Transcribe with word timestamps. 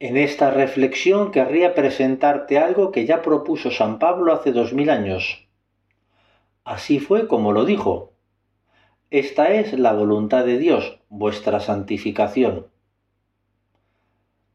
En 0.00 0.16
esta 0.16 0.50
reflexión 0.50 1.30
querría 1.30 1.74
presentarte 1.74 2.56
algo 2.58 2.90
que 2.90 3.04
ya 3.04 3.20
propuso 3.20 3.70
San 3.70 3.98
Pablo 3.98 4.32
hace 4.32 4.50
dos 4.50 4.72
mil 4.72 4.88
años. 4.88 5.46
Así 6.64 7.00
fue 7.00 7.28
como 7.28 7.52
lo 7.52 7.66
dijo. 7.66 8.14
Esta 9.10 9.50
es 9.50 9.78
la 9.78 9.92
voluntad 9.92 10.46
de 10.46 10.56
Dios, 10.56 10.98
vuestra 11.10 11.60
santificación. 11.60 12.66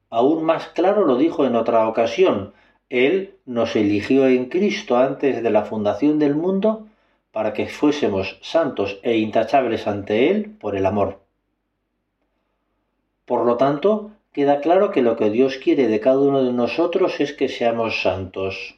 Aún 0.09 0.43
más 0.43 0.69
claro 0.69 1.05
lo 1.05 1.15
dijo 1.15 1.46
en 1.46 1.55
otra 1.55 1.87
ocasión. 1.87 2.53
Él 2.89 3.35
nos 3.46 3.75
eligió 3.75 4.27
en 4.27 4.49
Cristo 4.49 4.97
antes 4.97 5.43
de 5.43 5.49
la 5.51 5.65
fundación 5.65 6.17
del 6.17 6.33
mundo 6.33 6.87
para 7.31 7.53
que 7.53 7.67
fuésemos 7.67 8.39
santos 8.41 8.99
e 9.03 9.17
intachables 9.17 9.85
ante 9.85 10.31
Él 10.31 10.55
por 10.59 10.75
el 10.75 10.87
amor. 10.87 11.19
Por 13.25 13.46
lo 13.46 13.57
tanto, 13.57 14.12
queda 14.36 14.60
claro 14.60 14.92
que 14.92 15.02
lo 15.02 15.15
que 15.15 15.29
Dios 15.29 15.58
quiere 15.63 15.88
de 15.88 16.02
cada 16.02 16.20
uno 16.20 16.44
de 16.44 16.52
nosotros 16.52 17.22
es 17.22 17.31
que 17.31 17.48
seamos 17.48 18.02
santos. 18.02 18.77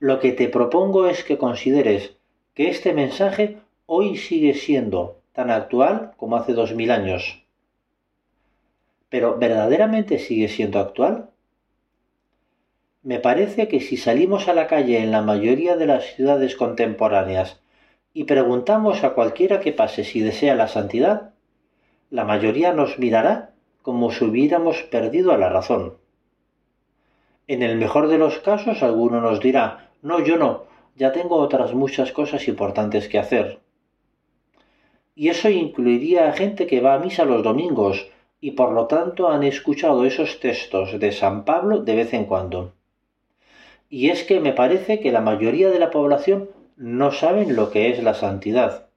Lo 0.00 0.20
que 0.20 0.32
te 0.32 0.50
propongo 0.50 1.06
es 1.06 1.24
que 1.24 1.38
consideres 1.38 2.14
que 2.52 2.68
este 2.68 2.92
mensaje 2.92 3.56
hoy 3.86 4.18
sigue 4.18 4.52
siendo 4.52 5.16
tan 5.32 5.50
actual 5.50 6.12
como 6.18 6.36
hace 6.36 6.52
dos 6.52 6.74
mil 6.74 6.90
años. 6.90 7.42
Pero 9.08 9.38
¿verdaderamente 9.38 10.18
sigue 10.18 10.48
siendo 10.48 10.78
actual? 10.78 11.30
Me 13.02 13.18
parece 13.18 13.66
que 13.66 13.80
si 13.80 13.96
salimos 13.96 14.46
a 14.46 14.52
la 14.52 14.66
calle 14.66 14.98
en 14.98 15.10
la 15.10 15.22
mayoría 15.22 15.74
de 15.74 15.86
las 15.86 16.04
ciudades 16.16 16.54
contemporáneas 16.54 17.62
y 18.12 18.24
preguntamos 18.24 19.04
a 19.04 19.14
cualquiera 19.14 19.60
que 19.60 19.72
pase 19.72 20.04
si 20.04 20.20
desea 20.20 20.54
la 20.54 20.68
santidad, 20.68 21.30
la 22.10 22.24
mayoría 22.26 22.74
nos 22.74 22.98
mirará 22.98 23.55
como 23.86 24.10
si 24.10 24.24
hubiéramos 24.24 24.82
perdido 24.82 25.30
a 25.30 25.38
la 25.38 25.48
razón. 25.48 25.94
En 27.46 27.62
el 27.62 27.76
mejor 27.76 28.08
de 28.08 28.18
los 28.18 28.40
casos 28.40 28.82
alguno 28.82 29.20
nos 29.20 29.38
dirá, 29.38 29.90
no, 30.02 30.18
yo 30.18 30.36
no, 30.38 30.64
ya 30.96 31.12
tengo 31.12 31.36
otras 31.36 31.72
muchas 31.72 32.10
cosas 32.10 32.48
importantes 32.48 33.08
que 33.08 33.20
hacer. 33.20 33.60
Y 35.14 35.28
eso 35.28 35.48
incluiría 35.50 36.28
a 36.28 36.32
gente 36.32 36.66
que 36.66 36.80
va 36.80 36.94
a 36.94 36.98
misa 36.98 37.24
los 37.24 37.44
domingos 37.44 38.08
y 38.40 38.50
por 38.50 38.72
lo 38.72 38.88
tanto 38.88 39.28
han 39.28 39.44
escuchado 39.44 40.04
esos 40.04 40.40
textos 40.40 40.98
de 40.98 41.12
San 41.12 41.44
Pablo 41.44 41.84
de 41.84 41.94
vez 41.94 42.12
en 42.12 42.24
cuando. 42.24 42.72
Y 43.88 44.10
es 44.10 44.24
que 44.24 44.40
me 44.40 44.52
parece 44.52 44.98
que 44.98 45.12
la 45.12 45.20
mayoría 45.20 45.70
de 45.70 45.78
la 45.78 45.92
población 45.92 46.50
no 46.76 47.12
saben 47.12 47.54
lo 47.54 47.70
que 47.70 47.90
es 47.90 48.02
la 48.02 48.14
santidad. 48.14 48.88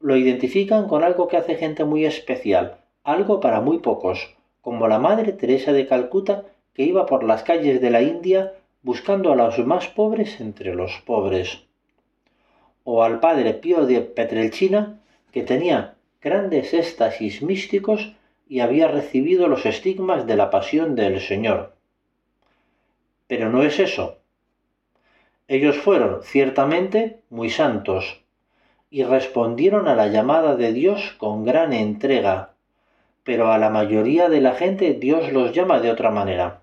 Lo 0.00 0.16
identifican 0.16 0.88
con 0.88 1.04
algo 1.04 1.28
que 1.28 1.36
hace 1.36 1.54
gente 1.54 1.84
muy 1.84 2.04
especial, 2.04 2.80
algo 3.04 3.38
para 3.40 3.60
muy 3.60 3.78
pocos, 3.78 4.34
como 4.62 4.88
la 4.88 4.98
Madre 4.98 5.32
Teresa 5.32 5.72
de 5.72 5.86
Calcuta 5.86 6.44
que 6.72 6.82
iba 6.82 7.06
por 7.06 7.22
las 7.22 7.42
calles 7.44 7.80
de 7.80 7.90
la 7.90 8.02
India 8.02 8.54
buscando 8.82 9.30
a 9.30 9.36
los 9.36 9.58
más 9.64 9.88
pobres 9.88 10.40
entre 10.40 10.74
los 10.74 11.02
pobres. 11.06 11.62
O 12.82 13.02
al 13.02 13.20
Padre 13.20 13.54
Pío 13.54 13.86
de 13.86 14.00
Petrelchina 14.00 15.00
que 15.32 15.42
tenía 15.42 15.94
grandes 16.20 16.72
éxtasis 16.74 17.42
místicos 17.42 18.14
y 18.48 18.60
había 18.60 18.88
recibido 18.88 19.48
los 19.48 19.66
estigmas 19.66 20.26
de 20.26 20.36
la 20.36 20.50
pasión 20.50 20.94
del 20.96 21.20
Señor. 21.20 21.74
Pero 23.26 23.50
no 23.50 23.62
es 23.62 23.78
eso. 23.78 24.18
Ellos 25.46 25.76
fueron, 25.76 26.22
ciertamente, 26.22 27.20
muy 27.28 27.50
santos, 27.50 28.22
y 28.90 29.02
respondieron 29.02 29.88
a 29.88 29.94
la 29.94 30.08
llamada 30.08 30.56
de 30.56 30.72
Dios 30.72 31.14
con 31.18 31.44
gran 31.44 31.72
entrega, 31.72 32.53
pero 33.24 33.50
a 33.50 33.58
la 33.58 33.70
mayoría 33.70 34.28
de 34.28 34.40
la 34.40 34.52
gente 34.52 34.92
Dios 34.92 35.32
los 35.32 35.52
llama 35.52 35.80
de 35.80 35.90
otra 35.90 36.10
manera. 36.10 36.60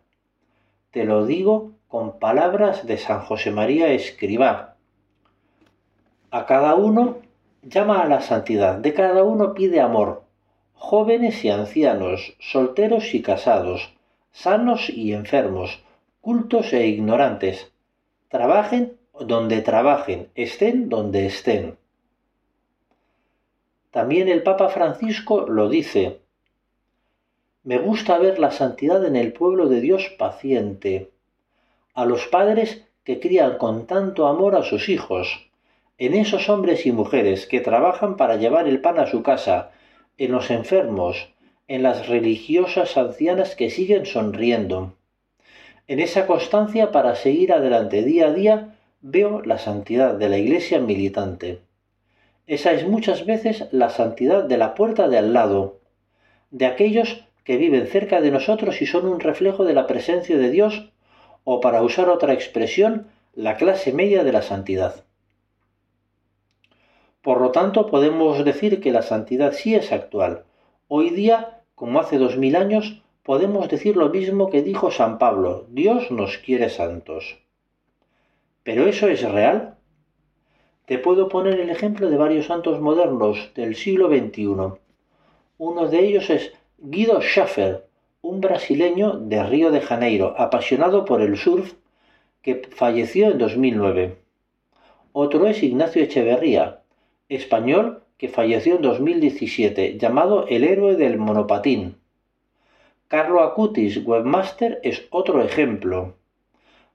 Te 0.92 1.04
lo 1.06 1.26
digo 1.26 1.72
con 1.88 2.20
palabras 2.20 2.86
de 2.86 2.98
San 2.98 3.22
José 3.22 3.52
María 3.52 3.90
Escribá. 3.90 4.76
A 6.30 6.46
cada 6.46 6.76
uno 6.76 7.18
llama 7.64 8.02
a 8.02 8.08
la 8.08 8.22
santidad, 8.22 8.76
de 8.78 8.94
cada 8.94 9.24
uno 9.24 9.54
pide 9.54 9.82
amor, 9.82 10.24
jóvenes 10.74 11.44
y 11.44 11.50
ancianos, 11.50 12.36
solteros 12.40 13.14
y 13.14 13.22
casados, 13.22 13.94
sanos 14.32 14.90
y 14.90 15.14
enfermos, 15.14 15.84
cultos 16.22 16.72
e 16.74 16.88
ignorantes. 16.88 17.72
Trabajen 18.30 18.98
donde 19.20 19.62
trabajen, 19.62 20.30
estén 20.36 20.90
donde 20.90 21.26
estén. 21.26 21.78
También 23.92 24.30
el 24.30 24.42
Papa 24.42 24.70
Francisco 24.70 25.48
lo 25.48 25.68
dice, 25.68 26.21
me 27.64 27.78
gusta 27.78 28.18
ver 28.18 28.40
la 28.40 28.52
santidad 28.52 29.06
en 29.06 29.16
el 29.16 29.34
pueblo 29.34 29.70
de 29.70 29.82
Dios 29.82 30.12
paciente, 30.18 31.12
a 31.94 32.06
los 32.06 32.26
padres 32.28 32.88
que 33.04 33.20
crían 33.20 33.58
con 33.58 33.86
tanto 33.86 34.28
amor 34.28 34.56
a 34.56 34.64
sus 34.64 34.90
hijos, 34.90 35.50
en 36.00 36.16
esos 36.16 36.50
hombres 36.50 36.88
y 36.88 36.92
mujeres 36.92 37.46
que 37.46 37.62
trabajan 37.62 38.18
para 38.18 38.38
llevar 38.38 38.68
el 38.68 38.82
pan 38.82 39.00
a 39.00 39.06
su 39.06 39.22
casa, 39.22 39.72
en 40.18 40.32
los 40.32 40.50
enfermos, 40.50 41.30
en 41.68 41.84
las 41.84 42.08
religiosas 42.08 42.98
ancianas 42.98 43.56
que 43.56 43.70
siguen 43.70 44.08
sonriendo. 44.08 44.94
En 45.88 46.00
esa 46.00 46.26
constancia 46.26 46.92
para 46.92 47.16
seguir 47.16 47.54
adelante 47.54 48.02
día 48.02 48.28
a 48.28 48.34
día 48.34 48.76
veo 49.02 49.42
la 49.44 49.60
santidad 49.60 50.16
de 50.16 50.30
la 50.30 50.38
iglesia 50.38 50.80
militante. 50.80 51.62
Esa 52.48 52.72
es 52.72 52.88
muchas 52.88 53.26
veces 53.26 53.68
la 53.72 53.90
santidad 53.90 54.44
de 54.44 54.58
la 54.58 54.74
puerta 54.74 55.08
de 55.08 55.20
al 55.20 55.34
lado, 55.34 55.80
de 56.50 56.66
aquellos 56.66 57.24
que 57.52 57.58
viven 57.58 57.86
cerca 57.86 58.22
de 58.22 58.32
nosotros 58.32 58.82
y 58.82 58.86
son 58.86 59.06
un 59.06 59.20
reflejo 59.20 59.66
de 59.66 59.74
la 59.74 59.86
presencia 59.86 60.38
de 60.38 60.50
Dios, 60.52 60.90
o 61.44 61.60
para 61.60 61.84
usar 61.84 62.08
otra 62.08 62.32
expresión, 62.32 63.08
la 63.34 63.58
clase 63.58 63.92
media 63.92 64.24
de 64.24 64.32
la 64.32 64.42
santidad. 64.42 65.04
Por 67.22 67.42
lo 67.42 67.52
tanto, 67.52 67.88
podemos 67.88 68.46
decir 68.46 68.80
que 68.80 68.94
la 68.94 69.02
santidad 69.02 69.52
sí 69.52 69.76
es 69.76 69.92
actual. 69.92 70.46
Hoy 70.88 71.10
día, 71.10 71.60
como 71.76 72.00
hace 72.00 72.18
dos 72.18 72.38
mil 72.38 72.56
años, 72.56 73.04
podemos 73.22 73.68
decir 73.68 73.98
lo 73.98 74.08
mismo 74.08 74.50
que 74.50 74.62
dijo 74.62 74.90
San 74.90 75.20
Pablo, 75.20 75.66
Dios 75.68 76.10
nos 76.10 76.38
quiere 76.38 76.70
santos. 76.70 77.38
¿Pero 78.64 78.86
eso 78.86 79.10
es 79.10 79.30
real? 79.30 79.76
Te 80.86 81.00
puedo 81.00 81.28
poner 81.28 81.60
el 81.60 81.70
ejemplo 81.70 82.10
de 82.10 82.16
varios 82.16 82.46
santos 82.46 82.80
modernos 82.80 83.52
del 83.56 83.76
siglo 83.76 84.08
XXI. 84.08 84.80
Uno 85.58 85.90
de 85.90 86.00
ellos 86.00 86.30
es 86.30 86.54
Guido 86.84 87.22
Schaffer, 87.22 87.86
un 88.24 88.42
brasileño 88.42 89.20
de 89.20 89.44
Río 89.44 89.70
de 89.70 89.82
Janeiro, 89.82 90.34
apasionado 90.36 91.06
por 91.06 91.22
el 91.22 91.38
surf, 91.38 91.74
que 92.42 92.64
falleció 92.72 93.30
en 93.30 93.38
2009. 93.38 94.18
Otro 95.14 95.46
es 95.46 95.62
Ignacio 95.62 96.02
Echeverría, 96.02 96.82
español 97.30 98.02
que 98.18 98.30
falleció 98.30 98.78
en 98.78 98.82
2017, 98.82 100.00
llamado 100.00 100.48
el 100.48 100.64
héroe 100.64 100.96
del 100.96 101.20
monopatín. 101.20 101.98
Carlo 103.08 103.44
Acutis, 103.44 104.04
webmaster, 104.04 104.80
es 104.82 105.06
otro 105.12 105.44
ejemplo. 105.44 106.16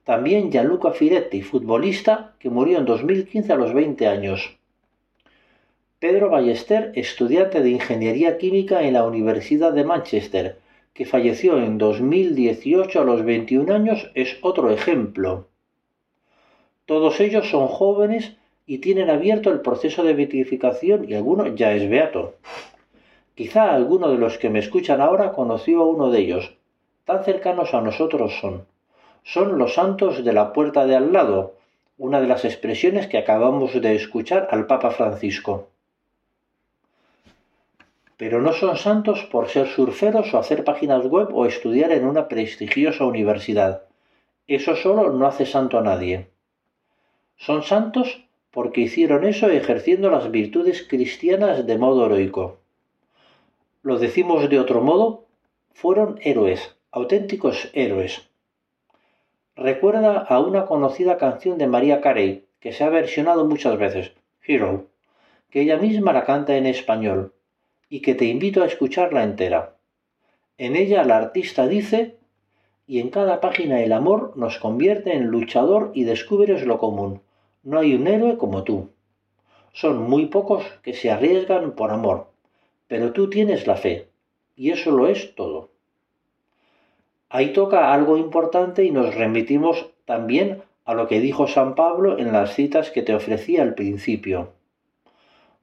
También 0.03 0.51
Gianluca 0.51 0.91
Firetti, 0.91 1.41
futbolista, 1.43 2.35
que 2.39 2.49
murió 2.49 2.79
en 2.79 2.85
2015 2.85 3.53
a 3.53 3.55
los 3.55 3.73
20 3.73 4.05
años. 4.05 4.56
Pedro 5.99 6.29
Ballester, 6.29 6.91
estudiante 6.93 7.63
de 7.63 7.71
Ingeniería 7.71 8.37
Química 8.37 8.83
en 8.83 8.93
la 8.93 9.03
Universidad 9.03 9.73
de 9.73 9.83
Manchester, 9.83 10.59
que 10.93 11.07
falleció 11.07 11.57
en 11.57 11.79
2018 11.79 13.01
a 13.01 13.03
los 13.03 13.25
21 13.25 13.73
años, 13.73 14.11
es 14.13 14.37
otro 14.43 14.69
ejemplo. 14.69 15.47
Todos 16.85 17.19
ellos 17.19 17.49
son 17.49 17.67
jóvenes 17.67 18.37
y 18.67 18.77
tienen 18.77 19.09
abierto 19.09 19.49
el 19.49 19.61
proceso 19.61 20.03
de 20.03 20.13
beatificación 20.13 21.09
y 21.09 21.15
alguno 21.15 21.55
ya 21.55 21.73
es 21.73 21.89
beato. 21.89 22.35
Quizá 23.33 23.73
alguno 23.73 24.11
de 24.11 24.19
los 24.19 24.37
que 24.37 24.51
me 24.51 24.59
escuchan 24.59 25.01
ahora 25.01 25.31
conoció 25.31 25.81
a 25.81 25.87
uno 25.87 26.11
de 26.11 26.19
ellos. 26.19 26.53
Tan 27.05 27.23
cercanos 27.23 27.73
a 27.73 27.81
nosotros 27.81 28.37
son. 28.39 28.67
Son 29.23 29.57
los 29.57 29.73
santos 29.73 30.23
de 30.23 30.33
la 30.33 30.53
puerta 30.53 30.85
de 30.85 30.95
al 30.95 31.11
lado, 31.11 31.55
una 31.97 32.21
de 32.21 32.27
las 32.27 32.45
expresiones 32.45 33.07
que 33.07 33.17
acabamos 33.17 33.73
de 33.81 33.95
escuchar 33.95 34.47
al 34.51 34.67
Papa 34.67 34.91
Francisco 34.91 35.69
pero 38.17 38.41
no 38.41 38.51
son 38.51 38.77
santos 38.77 39.23
por 39.31 39.47
ser 39.47 39.67
surferos 39.67 40.33
o 40.33 40.39
hacer 40.39 40.63
páginas 40.63 41.05
web 41.05 41.29
o 41.33 41.45
estudiar 41.45 41.91
en 41.91 42.05
una 42.05 42.27
prestigiosa 42.27 43.05
universidad. 43.05 43.83
Eso 44.47 44.75
solo 44.75 45.13
no 45.13 45.27
hace 45.27 45.45
santo 45.45 45.77
a 45.77 45.83
nadie. 45.83 46.29
Son 47.37 47.61
santos 47.61 48.23
porque 48.49 48.81
hicieron 48.81 49.23
eso 49.23 49.49
ejerciendo 49.49 50.09
las 50.09 50.31
virtudes 50.31 50.85
cristianas 50.89 51.67
de 51.67 51.77
modo 51.77 52.07
heroico. 52.07 52.57
Lo 53.83 53.99
decimos 53.99 54.49
de 54.49 54.59
otro 54.59 54.81
modo, 54.81 55.25
fueron 55.73 56.19
héroes, 56.23 56.75
auténticos 56.91 57.69
héroes. 57.73 58.27
Recuerda 59.55 60.17
a 60.17 60.39
una 60.39 60.65
conocida 60.65 61.17
canción 61.17 61.59
de 61.59 61.67
María 61.67 62.01
Carey, 62.01 62.45
que 62.59 62.73
se 62.73 62.83
ha 62.83 62.89
versionado 62.89 63.45
muchas 63.45 63.77
veces, 63.77 64.13
Hero, 64.43 64.87
que 65.51 65.61
ella 65.61 65.77
misma 65.77 66.13
la 66.13 66.25
canta 66.25 66.57
en 66.57 66.65
español 66.65 67.33
y 67.89 68.01
que 68.01 68.15
te 68.15 68.25
invito 68.25 68.63
a 68.63 68.67
escucharla 68.67 69.23
entera. 69.23 69.75
En 70.57 70.75
ella 70.75 71.01
el 71.01 71.11
artista 71.11 71.67
dice, 71.67 72.17
y 72.87 72.99
en 72.99 73.09
cada 73.09 73.41
página 73.41 73.81
el 73.81 73.91
amor 73.91 74.33
nos 74.35 74.57
convierte 74.57 75.13
en 75.13 75.27
luchador 75.27 75.91
y 75.93 76.03
descubres 76.03 76.65
lo 76.65 76.77
común. 76.79 77.21
No 77.63 77.79
hay 77.79 77.95
un 77.95 78.07
héroe 78.07 78.37
como 78.37 78.63
tú. 78.63 78.89
Son 79.73 80.09
muy 80.09 80.27
pocos 80.27 80.63
que 80.81 80.93
se 80.93 81.11
arriesgan 81.11 81.73
por 81.73 81.91
amor, 81.91 82.27
pero 82.87 83.11
tú 83.11 83.29
tienes 83.29 83.67
la 83.67 83.75
fe, 83.75 84.07
y 84.55 84.71
eso 84.71 84.91
lo 84.91 85.07
es 85.07 85.35
todo. 85.35 85.69
Ahí 87.29 87.51
toca 87.51 87.93
algo 87.93 88.17
importante 88.17 88.85
y 88.85 88.91
nos 88.91 89.13
remitimos 89.13 89.87
también 90.05 90.63
a 90.85 90.93
lo 90.93 91.07
que 91.07 91.19
dijo 91.19 91.47
San 91.47 91.75
Pablo 91.75 92.17
en 92.17 92.31
las 92.31 92.55
citas 92.55 92.89
que 92.89 93.03
te 93.03 93.13
ofrecía 93.13 93.61
al 93.61 93.75
principio. 93.75 94.53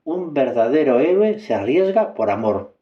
Un 0.05 0.35
verdadero 0.35 1.01
héroe 1.01 1.39
se 1.39 1.55
arriesga 1.55 2.13
por 2.13 2.31
amor. 2.31 2.75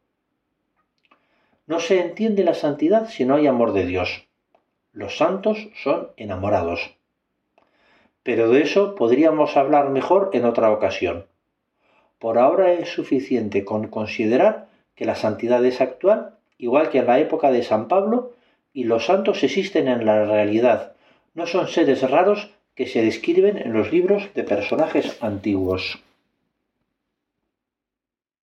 No 1.67 1.79
se 1.79 2.01
entiende 2.01 2.43
la 2.43 2.53
santidad 2.53 3.07
si 3.07 3.23
no 3.23 3.35
hay 3.35 3.47
amor 3.47 3.71
de 3.71 3.85
Dios. 3.85 4.27
Los 4.91 5.17
santos 5.17 5.69
son 5.81 6.09
enamorados. 6.17 6.97
Pero 8.23 8.49
de 8.49 8.61
eso 8.61 8.95
podríamos 8.95 9.55
hablar 9.55 9.89
mejor 9.89 10.31
en 10.33 10.43
otra 10.43 10.69
ocasión. 10.71 11.25
Por 12.19 12.37
ahora 12.37 12.73
es 12.73 12.89
suficiente 12.89 13.63
con 13.63 13.87
considerar 13.87 14.67
que 14.93 15.05
la 15.05 15.15
santidad 15.15 15.63
es 15.63 15.79
actual, 15.79 16.35
igual 16.57 16.89
que 16.89 16.99
en 16.99 17.07
la 17.07 17.19
época 17.19 17.51
de 17.51 17.63
San 17.63 17.87
Pablo, 17.87 18.33
y 18.73 18.83
los 18.83 19.05
santos 19.05 19.43
existen 19.43 19.87
en 19.87 20.05
la 20.05 20.25
realidad, 20.25 20.93
no 21.35 21.47
son 21.47 21.69
seres 21.69 22.01
raros 22.09 22.51
que 22.75 22.85
se 22.85 23.01
describen 23.01 23.57
en 23.57 23.71
los 23.71 23.93
libros 23.93 24.33
de 24.33 24.43
personajes 24.43 25.23
antiguos. 25.23 26.03